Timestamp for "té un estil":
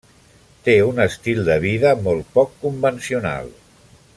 0.69-1.41